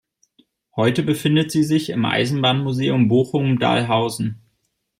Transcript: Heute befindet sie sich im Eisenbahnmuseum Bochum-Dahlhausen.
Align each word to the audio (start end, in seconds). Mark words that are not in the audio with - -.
Heute 0.75 1.03
befindet 1.03 1.51
sie 1.51 1.63
sich 1.63 1.91
im 1.91 2.03
Eisenbahnmuseum 2.05 3.07
Bochum-Dahlhausen. 3.07 4.41